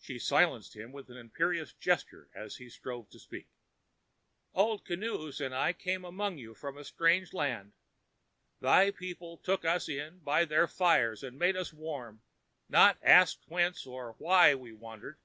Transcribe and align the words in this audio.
She 0.00 0.18
silenced 0.18 0.74
him 0.74 0.90
with 0.90 1.08
an 1.10 1.16
imperious 1.16 1.72
gesture 1.74 2.28
as 2.34 2.56
he 2.56 2.68
strove 2.68 3.08
to 3.10 3.20
speak. 3.20 3.46
"Old 4.52 4.84
Kinoos 4.84 5.40
and 5.40 5.54
I 5.54 5.72
came 5.72 6.04
among 6.04 6.38
you 6.38 6.54
from 6.56 6.76
a 6.76 6.82
strange 6.82 7.32
land. 7.32 7.72
Thy 8.60 8.90
people 8.90 9.36
took 9.36 9.64
us 9.64 9.88
in 9.88 10.18
by 10.18 10.44
their 10.44 10.66
fires 10.66 11.22
and 11.22 11.38
made 11.38 11.54
us 11.56 11.72
warm, 11.72 12.20
nor 12.68 12.94
asked 13.00 13.44
whence 13.46 13.86
or 13.86 14.16
why 14.18 14.56
we 14.56 14.72
wandered. 14.72 15.20